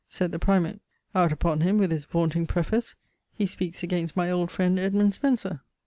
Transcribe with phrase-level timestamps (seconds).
[0.09, 0.79] Said the Primate,
[1.13, 2.95] 'Out upon him, with his vaunting preface,
[3.35, 5.61] he speakes against my old friend, Edmund Spenser.'